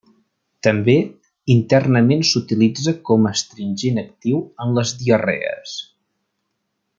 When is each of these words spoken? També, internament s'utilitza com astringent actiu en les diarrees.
També, 0.67 0.93
internament 1.55 2.25
s'utilitza 2.29 2.95
com 3.11 3.27
astringent 3.33 4.01
actiu 4.07 4.41
en 4.65 4.75
les 4.79 4.95
diarrees. 5.03 5.77